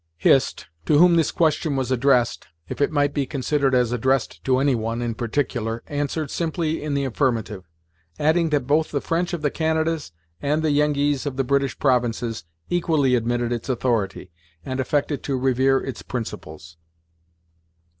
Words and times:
Hist, 0.17 0.65
to 0.87 0.97
whom 0.97 1.15
this 1.15 1.29
question 1.31 1.75
was 1.75 1.91
addressed, 1.91 2.47
if 2.67 2.81
it 2.81 2.91
might 2.91 3.13
be 3.13 3.27
considered 3.27 3.75
as 3.75 3.91
addressed 3.91 4.43
to 4.45 4.57
any 4.57 4.73
one, 4.73 4.99
in 4.99 5.13
particular, 5.13 5.83
answered 5.85 6.31
simply 6.31 6.81
in 6.81 6.95
the 6.95 7.05
affirmative; 7.05 7.69
adding 8.17 8.49
that 8.49 8.65
both 8.65 8.89
the 8.89 8.99
French 8.99 9.31
of 9.31 9.43
the 9.43 9.51
Canadas, 9.51 10.11
and 10.41 10.63
the 10.63 10.71
Yengeese 10.71 11.27
of 11.27 11.37
the 11.37 11.43
British 11.43 11.77
provinces 11.77 12.45
equally 12.67 13.13
admitted 13.13 13.51
its 13.51 13.69
authority, 13.69 14.31
and 14.65 14.79
affected 14.79 15.21
to 15.21 15.37
revere 15.37 15.77
its 15.79 16.01
principles. 16.01 16.77